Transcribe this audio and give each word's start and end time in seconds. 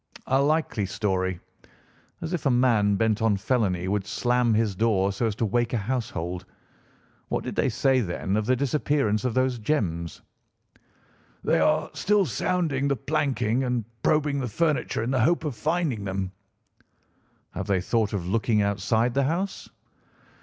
"A 0.25 0.41
likely 0.41 0.87
story! 0.87 1.39
As 2.21 2.33
if 2.33 2.47
a 2.47 2.49
man 2.49 2.95
bent 2.95 3.21
on 3.21 3.37
felony 3.37 3.87
would 3.87 4.07
slam 4.07 4.51
his 4.55 4.75
door 4.75 5.11
so 5.11 5.27
as 5.27 5.35
to 5.35 5.45
wake 5.45 5.73
a 5.73 5.77
household. 5.77 6.43
What 7.27 7.43
did 7.43 7.55
they 7.55 7.69
say, 7.69 8.01
then, 8.01 8.35
of 8.35 8.47
the 8.47 8.55
disappearance 8.55 9.25
of 9.25 9.35
these 9.35 9.59
gems?" 9.59 10.23
"They 11.43 11.59
are 11.59 11.91
still 11.93 12.25
sounding 12.25 12.87
the 12.87 12.95
planking 12.95 13.63
and 13.63 13.85
probing 14.01 14.39
the 14.39 14.47
furniture 14.47 15.03
in 15.03 15.11
the 15.11 15.21
hope 15.21 15.45
of 15.45 15.55
finding 15.55 16.03
them." 16.05 16.31
"Have 17.51 17.67
they 17.67 17.79
thought 17.79 18.11
of 18.11 18.25
looking 18.25 18.59
outside 18.63 19.13
the 19.13 19.25
house?" 19.25 19.69